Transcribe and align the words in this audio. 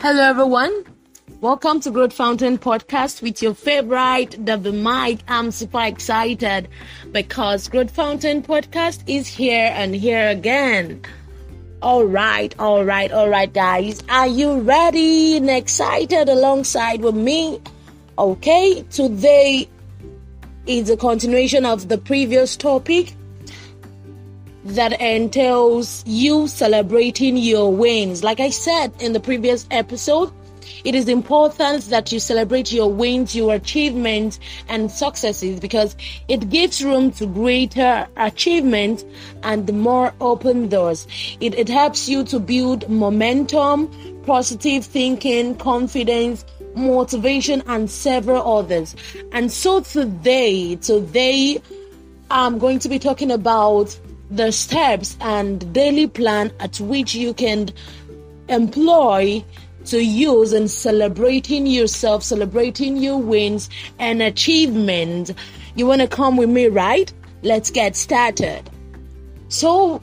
Hello, 0.00 0.22
everyone. 0.22 0.84
Welcome 1.40 1.80
to 1.80 1.90
Growth 1.90 2.12
Fountain 2.12 2.56
Podcast 2.56 3.20
with 3.20 3.42
your 3.42 3.52
favorite 3.52 4.44
David 4.44 4.76
Mike. 4.76 5.18
I'm 5.26 5.50
super 5.50 5.82
excited 5.82 6.68
because 7.10 7.66
Growth 7.66 7.90
Fountain 7.90 8.44
Podcast 8.44 9.02
is 9.08 9.26
here 9.26 9.72
and 9.74 9.96
here 9.96 10.28
again. 10.28 11.02
All 11.82 12.04
right, 12.04 12.54
all 12.60 12.84
right, 12.84 13.10
all 13.10 13.28
right, 13.28 13.52
guys. 13.52 14.00
Are 14.08 14.28
you 14.28 14.60
ready 14.60 15.38
and 15.38 15.50
excited 15.50 16.28
alongside 16.28 17.00
with 17.00 17.16
me? 17.16 17.60
Okay, 18.16 18.84
today 18.90 19.68
is 20.66 20.90
a 20.90 20.96
continuation 20.96 21.66
of 21.66 21.88
the 21.88 21.98
previous 21.98 22.56
topic 22.56 23.14
that 24.64 25.00
entails 25.00 26.02
you 26.06 26.48
celebrating 26.48 27.36
your 27.36 27.72
wins. 27.72 28.22
Like 28.24 28.40
I 28.40 28.50
said 28.50 28.92
in 29.00 29.12
the 29.12 29.20
previous 29.20 29.66
episode, 29.70 30.32
it 30.84 30.94
is 30.94 31.08
important 31.08 31.84
that 31.86 32.12
you 32.12 32.20
celebrate 32.20 32.72
your 32.72 32.92
wins, 32.92 33.34
your 33.34 33.54
achievements, 33.54 34.38
and 34.68 34.90
successes 34.90 35.60
because 35.60 35.96
it 36.28 36.50
gives 36.50 36.82
room 36.84 37.10
to 37.12 37.26
greater 37.26 38.06
achievement 38.16 39.04
and 39.42 39.72
more 39.72 40.14
open 40.20 40.68
doors. 40.68 41.06
It, 41.40 41.54
it 41.54 41.68
helps 41.68 42.08
you 42.08 42.24
to 42.24 42.38
build 42.38 42.88
momentum, 42.88 43.90
positive 44.24 44.84
thinking, 44.84 45.56
confidence, 45.56 46.44
motivation, 46.76 47.62
and 47.66 47.90
several 47.90 48.58
others. 48.58 48.94
And 49.32 49.50
so 49.50 49.80
today, 49.80 50.76
today, 50.76 51.60
I'm 52.30 52.58
going 52.58 52.78
to 52.80 52.88
be 52.88 52.98
talking 52.98 53.30
about 53.30 53.98
the 54.30 54.50
steps 54.52 55.16
and 55.20 55.72
daily 55.72 56.06
plan 56.06 56.52
at 56.60 56.78
which 56.80 57.14
you 57.14 57.32
can 57.34 57.70
employ 58.48 59.44
to 59.86 60.04
use 60.04 60.52
in 60.52 60.68
celebrating 60.68 61.66
yourself, 61.66 62.22
celebrating 62.22 62.96
your 62.96 63.18
wins 63.18 63.70
and 63.98 64.22
achievements. 64.22 65.32
You 65.76 65.86
want 65.86 66.02
to 66.02 66.08
come 66.08 66.36
with 66.36 66.50
me, 66.50 66.66
right? 66.68 67.12
Let's 67.42 67.70
get 67.70 67.96
started. 67.96 68.68
So, 69.48 70.02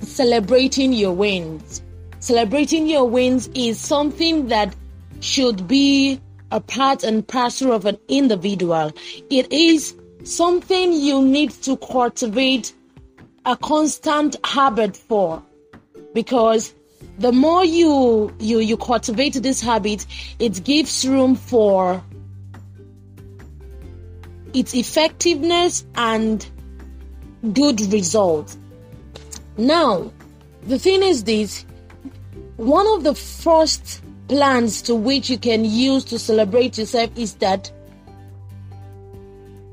celebrating 0.00 0.92
your 0.92 1.12
wins. 1.12 1.82
Celebrating 2.18 2.88
your 2.88 3.04
wins 3.08 3.48
is 3.54 3.78
something 3.78 4.48
that 4.48 4.74
should 5.20 5.68
be 5.68 6.20
a 6.50 6.60
part 6.60 7.04
and 7.04 7.26
parcel 7.26 7.72
of 7.72 7.86
an 7.86 7.98
individual. 8.08 8.92
It 9.30 9.52
is 9.52 9.94
something 10.24 10.92
you 10.92 11.22
need 11.22 11.50
to 11.62 11.76
cultivate 11.76 12.74
a 13.44 13.56
constant 13.56 14.36
habit 14.44 14.96
for. 14.96 15.42
Because 16.14 16.74
the 17.18 17.32
more 17.32 17.64
you 17.64 18.34
you 18.38 18.58
you 18.58 18.76
cultivate 18.76 19.34
this 19.34 19.60
habit 19.60 20.06
it 20.38 20.64
gives 20.64 21.06
room 21.06 21.34
for 21.34 22.02
its 24.54 24.74
effectiveness 24.74 25.84
and 25.94 26.48
good 27.52 27.80
results 27.92 28.56
now 29.58 30.10
the 30.66 30.78
thing 30.78 31.02
is 31.02 31.24
this. 31.24 31.64
One 32.56 32.86
of 32.86 33.02
the 33.02 33.14
first 33.14 34.02
plans 34.28 34.80
to 34.82 34.94
which 34.94 35.28
you 35.28 35.36
can 35.36 35.64
use 35.64 36.04
to 36.04 36.18
celebrate 36.18 36.78
yourself 36.78 37.10
is 37.16 37.34
that 37.34 37.72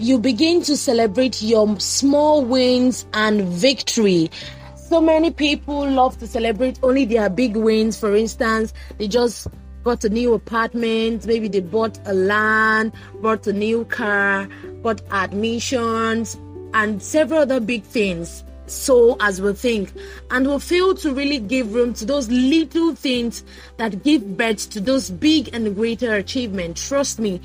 you 0.00 0.18
begin 0.18 0.62
to 0.62 0.76
celebrate 0.78 1.42
your 1.42 1.78
small 1.78 2.42
wins 2.42 3.04
and 3.12 3.42
victory. 3.42 4.30
So 4.74 4.98
many 5.00 5.30
people 5.30 5.86
love 5.88 6.18
to 6.18 6.26
celebrate 6.26 6.78
only 6.82 7.04
their 7.04 7.28
big 7.28 7.54
wins. 7.54 8.00
For 8.00 8.16
instance, 8.16 8.72
they 8.96 9.08
just 9.08 9.46
got 9.84 10.02
a 10.04 10.08
new 10.08 10.32
apartment, 10.32 11.26
maybe 11.26 11.48
they 11.48 11.60
bought 11.60 11.98
a 12.06 12.14
land, 12.14 12.92
bought 13.20 13.46
a 13.46 13.52
new 13.52 13.84
car, 13.84 14.48
got 14.82 15.02
admissions, 15.10 16.38
and 16.72 17.02
several 17.02 17.40
other 17.40 17.60
big 17.60 17.82
things. 17.82 18.42
So, 18.66 19.16
as 19.20 19.42
we 19.42 19.52
think, 19.52 19.92
and 20.30 20.46
we 20.48 20.58
fail 20.60 20.94
to 20.94 21.12
really 21.12 21.40
give 21.40 21.74
room 21.74 21.92
to 21.94 22.04
those 22.04 22.28
little 22.30 22.94
things 22.94 23.42
that 23.78 24.04
give 24.04 24.36
birth 24.36 24.70
to 24.70 24.80
those 24.80 25.10
big 25.10 25.52
and 25.52 25.74
greater 25.74 26.14
achievements. 26.14 26.86
Trust 26.86 27.18
me, 27.18 27.40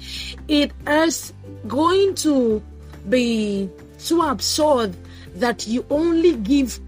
it 0.47 0.71
is 0.85 1.33
going 1.67 2.15
to 2.15 2.61
be 3.09 3.69
so 3.97 4.27
absurd 4.29 4.95
that 5.35 5.67
you 5.67 5.85
only 5.89 6.35
give 6.37 6.79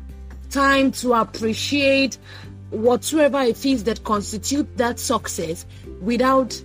time 0.50 0.92
to 0.92 1.14
appreciate 1.14 2.18
whatsoever 2.70 3.42
it 3.42 3.66
is 3.66 3.84
that 3.86 4.04
constitute 4.04 4.78
that 4.78 5.00
success 5.00 5.66
without 6.02 6.62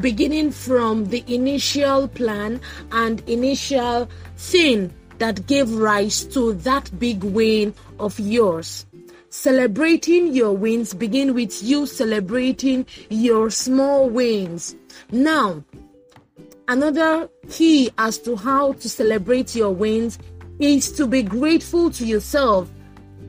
beginning 0.00 0.50
from 0.50 1.06
the 1.06 1.24
initial 1.32 2.08
plan 2.08 2.60
and 2.92 3.20
initial 3.28 4.08
thing 4.36 4.92
that 5.18 5.46
gave 5.46 5.70
rise 5.72 6.24
to 6.24 6.52
that 6.54 6.90
big 6.98 7.24
win 7.24 7.74
of 7.98 8.18
yours. 8.20 8.84
Celebrating 9.30 10.34
your 10.34 10.52
wins 10.52 10.94
begin 10.94 11.34
with 11.34 11.62
you 11.62 11.86
celebrating 11.86 12.86
your 13.10 13.50
small 13.50 14.08
wins. 14.08 14.76
Now, 15.10 15.62
Another 16.68 17.30
key 17.48 17.90
as 17.96 18.18
to 18.18 18.34
how 18.34 18.72
to 18.72 18.88
celebrate 18.88 19.54
your 19.54 19.70
wins 19.70 20.18
is 20.58 20.90
to 20.92 21.06
be 21.06 21.22
grateful 21.22 21.90
to 21.90 22.04
yourself, 22.04 22.68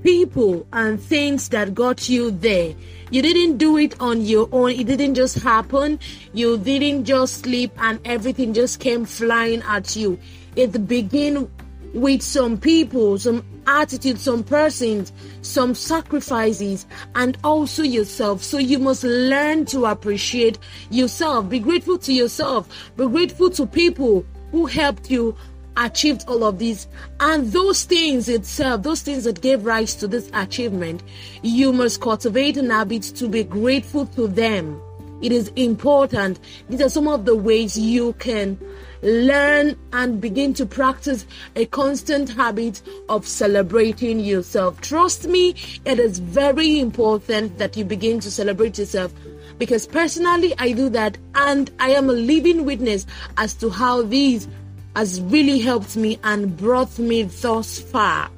people, 0.01 0.65
and 0.73 0.99
things 0.99 1.49
that 1.49 1.75
got 1.75 2.09
you 2.09 2.31
there. 2.31 2.73
You 3.11 3.21
didn't 3.21 3.57
do 3.57 3.77
it 3.77 3.99
on 4.01 4.21
your 4.21 4.49
own, 4.51 4.71
it 4.71 4.87
didn't 4.87 5.13
just 5.13 5.37
happen. 5.39 5.99
You 6.33 6.57
didn't 6.57 7.05
just 7.05 7.43
sleep 7.43 7.71
and 7.77 7.99
everything 8.05 8.55
just 8.55 8.79
came 8.79 9.05
flying 9.05 9.61
at 9.61 9.95
you. 9.95 10.17
It 10.55 10.87
began 10.87 11.47
with 11.93 12.23
some 12.23 12.57
people, 12.57 13.19
some 13.19 13.45
attitude, 13.67 14.19
some 14.19 14.43
persons, 14.43 15.11
some 15.41 15.75
sacrifices, 15.75 16.87
and 17.15 17.37
also 17.43 17.83
yourself. 17.83 18.41
So 18.41 18.57
you 18.57 18.79
must 18.79 19.03
learn 19.03 19.65
to 19.65 19.85
appreciate 19.85 20.57
yourself. 20.89 21.49
Be 21.49 21.59
grateful 21.59 21.97
to 21.99 22.13
yourself. 22.13 22.67
Be 22.95 23.05
grateful 23.07 23.49
to 23.51 23.65
people 23.67 24.25
who 24.51 24.65
helped 24.65 25.11
you 25.11 25.35
achieved 25.77 26.25
all 26.27 26.43
of 26.43 26.57
this 26.57 26.87
and 27.19 27.51
those 27.51 27.83
things 27.83 28.27
itself 28.27 28.81
those 28.81 29.03
things 29.03 29.25
that 29.25 29.39
gave 29.41 29.63
rise 29.63 29.93
to 29.95 30.07
this 30.07 30.27
achievement 30.33 31.03
you 31.43 31.71
must 31.71 32.01
cultivate 32.01 32.57
an 32.57 32.71
habit 32.71 33.03
to 33.03 33.29
be 33.29 33.43
grateful 33.43 34.07
to 34.07 34.27
them 34.27 34.81
it 35.21 35.31
is 35.31 35.49
important 35.55 36.39
these 36.67 36.81
are 36.81 36.89
some 36.89 37.07
of 37.07 37.25
the 37.25 37.35
ways 37.35 37.77
you 37.77 38.13
can 38.13 38.57
learn 39.01 39.77
and 39.93 40.19
begin 40.19 40.53
to 40.55 40.65
practice 40.65 41.25
a 41.55 41.65
constant 41.67 42.29
habit 42.29 42.81
of 43.09 43.27
celebrating 43.27 44.19
yourself. 44.19 44.79
Trust 44.81 45.27
me, 45.27 45.55
it 45.85 45.99
is 45.99 46.19
very 46.19 46.79
important 46.79 47.57
that 47.57 47.77
you 47.77 47.85
begin 47.85 48.19
to 48.21 48.31
celebrate 48.31 48.77
yourself 48.77 49.13
because 49.57 49.87
personally 49.87 50.53
I 50.57 50.71
do 50.71 50.89
that 50.89 51.17
and 51.35 51.71
I 51.79 51.91
am 51.91 52.09
a 52.09 52.13
living 52.13 52.65
witness 52.65 53.05
as 53.37 53.53
to 53.55 53.69
how 53.69 54.01
these 54.03 54.47
has 54.95 55.21
really 55.21 55.59
helped 55.59 55.95
me 55.95 56.19
and 56.23 56.57
brought 56.57 56.97
me 56.97 57.23
thus 57.23 57.79
far. 57.79 58.31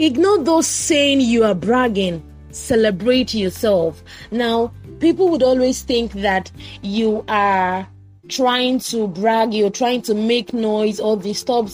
Ignore 0.00 0.38
those 0.44 0.66
saying 0.66 1.20
you 1.20 1.44
are 1.44 1.54
bragging. 1.54 2.22
Celebrate 2.50 3.34
yourself. 3.34 4.02
Now, 4.30 4.72
people 5.00 5.28
would 5.28 5.42
always 5.42 5.82
think 5.82 6.12
that 6.12 6.50
you 6.82 7.24
are 7.28 7.86
trying 8.28 8.78
to 8.80 9.08
brag, 9.08 9.54
you're 9.54 9.70
trying 9.70 10.02
to 10.02 10.14
make 10.14 10.52
noise 10.52 11.00
or 11.00 11.16
disturb 11.16 11.70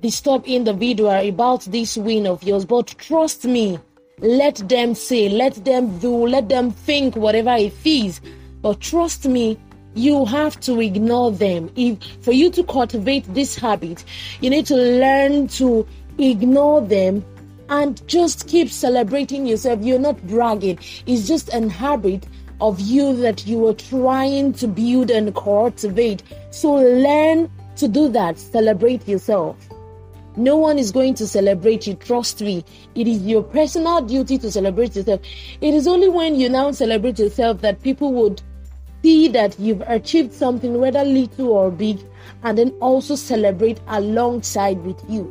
disturb 0.00 0.44
individual 0.46 1.28
about 1.28 1.62
this 1.66 1.96
win 1.96 2.26
of 2.26 2.42
yours. 2.42 2.64
But 2.64 2.88
trust 2.98 3.44
me, 3.44 3.78
let 4.18 4.56
them 4.68 4.94
say, 4.94 5.28
let 5.28 5.64
them 5.64 5.98
do, 6.00 6.26
let 6.26 6.48
them 6.48 6.72
think 6.72 7.14
whatever 7.16 7.54
it 7.54 7.74
is. 7.84 8.20
But 8.60 8.80
trust 8.80 9.26
me, 9.26 9.58
you 9.94 10.24
have 10.24 10.58
to 10.60 10.80
ignore 10.80 11.30
them. 11.30 11.70
If 11.76 11.98
for 12.22 12.32
you 12.32 12.50
to 12.50 12.64
cultivate 12.64 13.32
this 13.32 13.56
habit, 13.56 14.04
you 14.40 14.50
need 14.50 14.66
to 14.66 14.76
learn 14.76 15.48
to 15.48 15.86
ignore 16.18 16.80
them 16.80 17.24
and 17.68 18.06
just 18.08 18.48
keep 18.48 18.70
celebrating 18.70 19.46
yourself. 19.46 19.80
You're 19.82 19.98
not 19.98 20.20
bragging. 20.26 20.78
It's 21.06 21.26
just 21.26 21.48
an 21.50 21.70
habit 21.70 22.26
of 22.62 22.78
you 22.78 23.16
that 23.16 23.44
you 23.44 23.66
are 23.66 23.74
trying 23.74 24.52
to 24.52 24.68
build 24.68 25.10
and 25.10 25.34
cultivate. 25.34 26.22
So 26.52 26.74
learn 26.74 27.50
to 27.76 27.88
do 27.88 28.08
that. 28.10 28.38
Celebrate 28.38 29.06
yourself. 29.08 29.56
No 30.36 30.56
one 30.56 30.78
is 30.78 30.92
going 30.92 31.14
to 31.14 31.26
celebrate 31.26 31.88
you. 31.88 31.94
Trust 31.94 32.40
me. 32.40 32.64
It 32.94 33.08
is 33.08 33.22
your 33.22 33.42
personal 33.42 34.00
duty 34.00 34.38
to 34.38 34.50
celebrate 34.50 34.94
yourself. 34.94 35.20
It 35.60 35.74
is 35.74 35.88
only 35.88 36.08
when 36.08 36.36
you 36.36 36.48
now 36.48 36.70
celebrate 36.70 37.18
yourself 37.18 37.60
that 37.62 37.82
people 37.82 38.12
would 38.12 38.40
see 39.02 39.26
that 39.28 39.58
you've 39.58 39.82
achieved 39.82 40.32
something, 40.32 40.78
whether 40.78 41.04
little 41.04 41.48
or 41.48 41.70
big, 41.72 41.98
and 42.44 42.56
then 42.56 42.70
also 42.80 43.16
celebrate 43.16 43.80
alongside 43.88 44.78
with 44.84 45.02
you. 45.08 45.26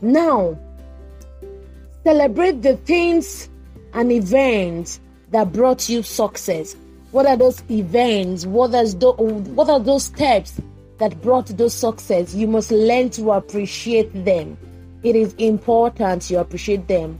Now, 0.00 0.58
celebrate 2.02 2.62
the 2.62 2.78
things 2.78 3.50
and 3.92 4.10
event 4.10 5.00
that 5.34 5.52
brought 5.52 5.88
you 5.88 6.00
success? 6.00 6.76
What 7.10 7.26
are 7.26 7.36
those 7.36 7.60
events? 7.68 8.46
What 8.46 8.72
are, 8.72 8.86
those, 8.86 9.18
what 9.18 9.68
are 9.68 9.80
those 9.80 10.04
steps 10.04 10.60
that 10.98 11.20
brought 11.22 11.46
those 11.48 11.74
success? 11.74 12.36
You 12.36 12.46
must 12.46 12.70
learn 12.70 13.10
to 13.10 13.32
appreciate 13.32 14.12
them. 14.24 14.56
It 15.02 15.16
is 15.16 15.34
important 15.34 16.30
you 16.30 16.38
appreciate 16.38 16.86
them. 16.86 17.18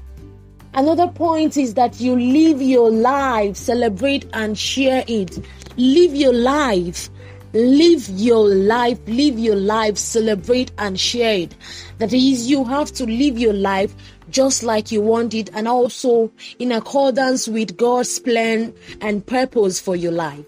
Another 0.74 1.08
point 1.08 1.56
is 1.56 1.74
that 1.74 2.00
you 2.00 2.16
live 2.16 2.62
your 2.62 2.88
life, 2.88 3.56
celebrate 3.56 4.26
and 4.32 4.56
share 4.56 5.04
it. 5.08 5.36
Live 5.76 6.14
your 6.14 6.34
life. 6.34 7.10
Live 7.54 8.08
your 8.08 8.48
life, 8.48 8.98
live 9.06 9.38
your 9.38 9.54
life, 9.54 9.96
celebrate 9.96 10.72
and 10.76 10.98
share 10.98 11.34
it. 11.34 11.54
That 11.98 12.12
is, 12.12 12.50
you 12.50 12.64
have 12.64 12.90
to 12.94 13.06
live 13.06 13.38
your 13.38 13.52
life 13.52 13.94
just 14.28 14.64
like 14.64 14.90
you 14.90 15.00
want 15.00 15.34
it 15.34 15.50
and 15.54 15.68
also 15.68 16.32
in 16.58 16.72
accordance 16.72 17.46
with 17.46 17.76
God's 17.76 18.18
plan 18.18 18.74
and 19.00 19.24
purpose 19.24 19.78
for 19.78 19.94
your 19.94 20.10
life. 20.10 20.44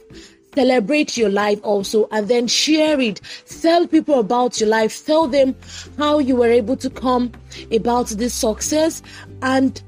Celebrate 0.56 1.16
your 1.16 1.28
life 1.28 1.60
also 1.62 2.08
and 2.10 2.26
then 2.26 2.48
share 2.48 2.98
it. 2.98 3.20
Tell 3.60 3.86
people 3.86 4.18
about 4.18 4.58
your 4.58 4.68
life. 4.68 5.06
Tell 5.06 5.28
them 5.28 5.54
how 5.98 6.18
you 6.18 6.34
were 6.34 6.50
able 6.50 6.76
to 6.78 6.90
come 6.90 7.30
about 7.70 8.08
this 8.08 8.34
success 8.34 9.00
and 9.42 9.80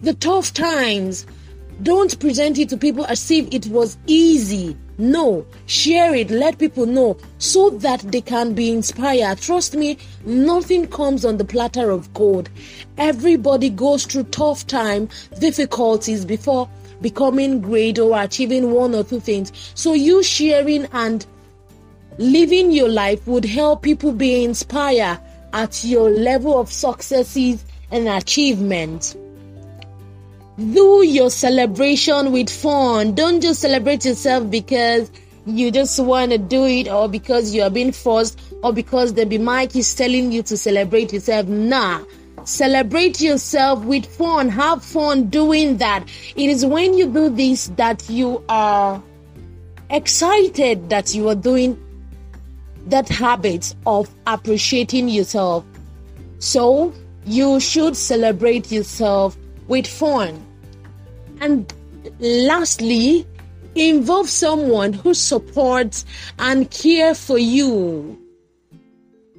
the 0.00 0.14
tough 0.14 0.52
times. 0.52 1.24
Don't 1.84 2.18
present 2.18 2.58
it 2.58 2.68
to 2.70 2.76
people 2.76 3.04
as 3.06 3.30
if 3.30 3.46
it 3.54 3.68
was 3.68 3.96
easy. 4.08 4.76
No, 4.96 5.44
share 5.66 6.14
it, 6.14 6.30
let 6.30 6.58
people 6.58 6.86
know 6.86 7.16
so 7.38 7.70
that 7.70 8.00
they 8.00 8.20
can 8.20 8.54
be 8.54 8.70
inspired. 8.70 9.38
Trust 9.38 9.74
me, 9.74 9.98
nothing 10.24 10.86
comes 10.86 11.24
on 11.24 11.36
the 11.36 11.44
platter 11.44 11.90
of 11.90 12.12
gold. 12.14 12.48
Everybody 12.96 13.70
goes 13.70 14.06
through 14.06 14.24
tough 14.24 14.66
time, 14.66 15.08
difficulties 15.40 16.24
before 16.24 16.68
becoming 17.00 17.60
great 17.60 17.98
or 17.98 18.20
achieving 18.20 18.70
one 18.70 18.94
or 18.94 19.02
two 19.02 19.20
things. 19.20 19.52
So 19.74 19.94
you 19.94 20.22
sharing 20.22 20.86
and 20.92 21.26
living 22.18 22.70
your 22.70 22.88
life 22.88 23.26
would 23.26 23.44
help 23.44 23.82
people 23.82 24.12
be 24.12 24.44
inspired 24.44 25.18
at 25.52 25.84
your 25.84 26.08
level 26.08 26.58
of 26.58 26.70
successes 26.70 27.64
and 27.90 28.08
achievement 28.08 29.16
do 30.58 31.04
your 31.04 31.30
celebration 31.30 32.32
with 32.32 32.48
fun. 32.48 33.14
Don't 33.14 33.40
just 33.40 33.60
celebrate 33.60 34.04
yourself 34.04 34.50
because 34.50 35.10
you 35.46 35.70
just 35.70 35.98
want 35.98 36.30
to 36.32 36.38
do 36.38 36.64
it 36.64 36.88
or 36.88 37.08
because 37.08 37.54
you 37.54 37.62
are 37.62 37.70
being 37.70 37.92
forced 37.92 38.40
or 38.62 38.72
because 38.72 39.14
the 39.14 39.24
mic 39.38 39.74
is 39.76 39.94
telling 39.94 40.32
you 40.32 40.42
to 40.42 40.56
celebrate 40.56 41.12
yourself. 41.12 41.46
Nah. 41.48 42.02
Celebrate 42.44 43.20
yourself 43.20 43.84
with 43.84 44.06
fun. 44.06 44.48
Have 44.48 44.84
fun 44.84 45.28
doing 45.28 45.78
that. 45.78 46.04
It 46.36 46.50
is 46.50 46.64
when 46.64 46.94
you 46.94 47.10
do 47.10 47.30
this 47.30 47.68
that 47.76 48.08
you 48.08 48.44
are 48.48 49.02
excited 49.90 50.90
that 50.90 51.14
you 51.14 51.28
are 51.28 51.34
doing 51.34 51.80
that 52.86 53.08
habit 53.08 53.74
of 53.86 54.08
appreciating 54.26 55.08
yourself. 55.08 55.64
So 56.38 56.92
you 57.24 57.60
should 57.60 57.96
celebrate 57.96 58.70
yourself 58.70 59.36
with 59.68 59.86
fun. 59.86 60.44
And 61.40 61.72
lastly, 62.20 63.26
involve 63.74 64.28
someone 64.28 64.92
who 64.92 65.14
supports 65.14 66.04
and 66.38 66.70
care 66.70 67.14
for 67.14 67.38
you. 67.38 68.18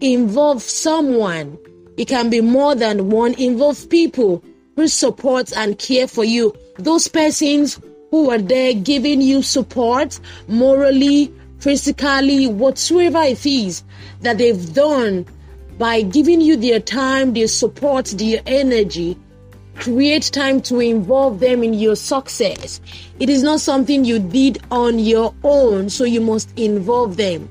Involve 0.01 0.61
someone. 0.61 1.57
It 1.97 2.07
can 2.07 2.29
be 2.29 2.41
more 2.41 2.75
than 2.75 3.09
one. 3.09 3.33
Involve 3.35 3.89
people 3.89 4.43
who 4.75 4.87
support 4.87 5.55
and 5.55 5.79
care 5.79 6.07
for 6.07 6.25
you. 6.25 6.53
Those 6.77 7.07
persons 7.07 7.79
who 8.11 8.29
are 8.29 8.39
there 8.39 8.73
giving 8.73 9.21
you 9.21 9.41
support 9.41 10.19
morally, 10.47 11.33
physically, 11.59 12.47
whatsoever 12.47 13.21
it 13.23 13.45
is 13.45 13.83
that 14.21 14.37
they've 14.37 14.73
done 14.73 15.25
by 15.77 16.01
giving 16.01 16.41
you 16.41 16.55
their 16.57 16.79
time, 16.79 17.33
their 17.33 17.47
support, 17.47 18.05
their 18.05 18.41
energy 18.45 19.17
Create 19.75 20.23
time 20.31 20.61
to 20.61 20.79
involve 20.79 21.39
them 21.39 21.63
in 21.63 21.73
your 21.73 21.95
success. 21.95 22.81
It 23.19 23.29
is 23.29 23.43
not 23.43 23.59
something 23.59 24.05
you 24.05 24.19
did 24.19 24.61
on 24.71 24.99
your 24.99 25.33
own, 25.43 25.89
so 25.89 26.03
you 26.05 26.21
must 26.21 26.49
involve 26.57 27.17
them. 27.17 27.49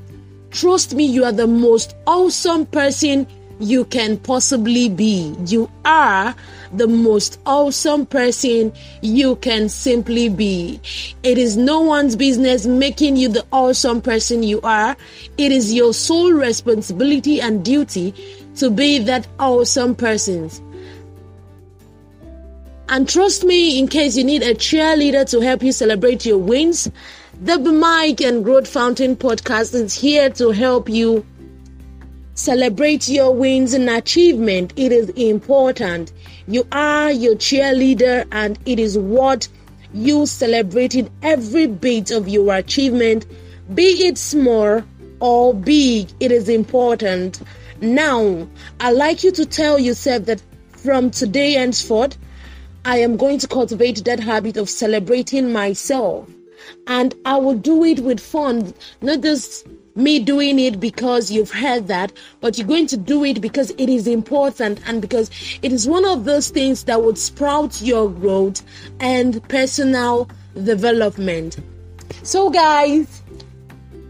Trust 0.50 0.94
me, 0.94 1.04
you 1.04 1.24
are 1.24 1.32
the 1.32 1.46
most 1.46 1.94
awesome 2.06 2.66
person 2.66 3.26
you 3.60 3.84
can 3.84 4.16
possibly 4.18 4.88
be. 4.88 5.34
You 5.46 5.70
are 5.84 6.34
the 6.72 6.86
most 6.88 7.40
awesome 7.46 8.06
person 8.06 8.72
you 9.00 9.36
can 9.36 9.68
simply 9.68 10.28
be. 10.28 10.80
It 11.22 11.38
is 11.38 11.56
no 11.56 11.80
one's 11.80 12.16
business 12.16 12.66
making 12.66 13.16
you 13.16 13.28
the 13.28 13.44
awesome 13.52 14.00
person 14.00 14.42
you 14.42 14.60
are. 14.62 14.96
It 15.38 15.52
is 15.52 15.72
your 15.72 15.94
sole 15.94 16.32
responsibility 16.32 17.40
and 17.40 17.64
duty 17.64 18.14
to 18.56 18.70
be 18.70 18.98
that 19.00 19.26
awesome 19.38 19.94
person. 19.94 20.50
And 22.88 23.08
trust 23.08 23.44
me, 23.44 23.78
in 23.78 23.88
case 23.88 24.16
you 24.16 24.24
need 24.24 24.42
a 24.42 24.54
cheerleader 24.54 25.28
to 25.30 25.40
help 25.40 25.62
you 25.62 25.72
celebrate 25.72 26.26
your 26.26 26.38
wins, 26.38 26.90
the 27.40 27.58
Mike 27.58 28.20
and 28.20 28.44
Growth 28.44 28.68
Fountain 28.68 29.16
podcast 29.16 29.74
is 29.74 29.94
here 29.94 30.28
to 30.30 30.50
help 30.50 30.88
you 30.88 31.24
celebrate 32.34 33.08
your 33.08 33.34
wins 33.34 33.72
and 33.72 33.88
achievement. 33.88 34.74
It 34.76 34.92
is 34.92 35.08
important. 35.10 36.12
You 36.46 36.66
are 36.72 37.10
your 37.10 37.36
cheerleader, 37.36 38.26
and 38.30 38.58
it 38.66 38.78
is 38.78 38.98
what 38.98 39.48
you 39.94 40.26
celebrated 40.26 41.10
every 41.22 41.66
bit 41.66 42.10
of 42.10 42.28
your 42.28 42.54
achievement, 42.54 43.26
be 43.74 44.06
it 44.06 44.18
small 44.18 44.82
or 45.20 45.54
big. 45.54 46.08
It 46.20 46.32
is 46.32 46.48
important. 46.48 47.40
Now, 47.80 48.46
i 48.80 48.90
like 48.90 49.24
you 49.24 49.30
to 49.32 49.46
tell 49.46 49.78
yourself 49.78 50.26
that 50.26 50.42
from 50.72 51.10
today 51.10 51.52
henceforth, 51.52 52.18
I 52.86 52.98
am 52.98 53.16
going 53.16 53.38
to 53.38 53.48
cultivate 53.48 54.04
that 54.04 54.20
habit 54.20 54.58
of 54.58 54.68
celebrating 54.68 55.52
myself. 55.52 56.28
And 56.86 57.14
I 57.24 57.38
will 57.38 57.54
do 57.54 57.82
it 57.82 58.00
with 58.00 58.20
fun, 58.20 58.74
not 59.00 59.22
just 59.22 59.66
me 59.94 60.18
doing 60.18 60.58
it 60.58 60.80
because 60.80 61.30
you've 61.30 61.50
heard 61.50 61.88
that, 61.88 62.12
but 62.40 62.58
you're 62.58 62.66
going 62.66 62.86
to 62.88 62.98
do 62.98 63.24
it 63.24 63.40
because 63.40 63.70
it 63.70 63.88
is 63.88 64.06
important 64.06 64.80
and 64.86 65.00
because 65.00 65.30
it 65.62 65.72
is 65.72 65.88
one 65.88 66.04
of 66.04 66.24
those 66.24 66.50
things 66.50 66.84
that 66.84 67.02
would 67.02 67.16
sprout 67.16 67.80
your 67.80 68.10
growth 68.10 68.62
and 69.00 69.46
personal 69.48 70.28
development. 70.62 71.56
So, 72.22 72.50
guys, 72.50 73.22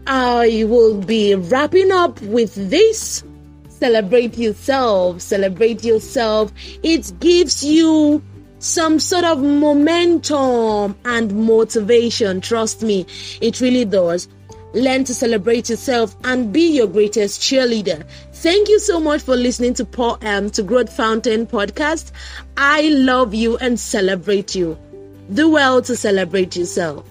I 0.05 0.65
will 0.67 0.99
be 0.99 1.35
wrapping 1.35 1.91
up 1.91 2.21
with 2.23 2.55
this. 2.69 3.23
Celebrate 3.69 4.37
yourself, 4.37 5.21
celebrate 5.21 5.83
yourself. 5.83 6.51
It 6.83 7.19
gives 7.19 7.63
you 7.63 8.21
some 8.65 8.97
sort 8.97 9.23
of 9.23 9.43
momentum 9.43 10.97
and 11.05 11.45
motivation. 11.45 12.41
Trust 12.41 12.81
me, 12.81 13.05
it 13.39 13.61
really 13.61 13.85
does. 13.85 14.27
Learn 14.73 15.03
to 15.05 15.13
celebrate 15.13 15.69
yourself 15.69 16.15
and 16.23 16.51
be 16.51 16.75
your 16.75 16.87
greatest 16.87 17.41
cheerleader. 17.41 18.03
Thank 18.33 18.67
you 18.67 18.79
so 18.79 18.99
much 18.99 19.21
for 19.21 19.35
listening 19.35 19.75
to 19.75 19.85
Paul 19.85 20.17
M 20.21 20.49
to 20.49 20.63
Growth 20.63 20.91
Fountain 20.91 21.45
podcast. 21.45 22.11
I 22.57 22.89
love 22.89 23.33
you 23.33 23.55
and 23.57 23.79
celebrate 23.79 24.55
you. 24.55 24.77
Do 25.31 25.51
well 25.51 25.81
to 25.83 25.95
celebrate 25.95 26.55
yourself. 26.57 27.07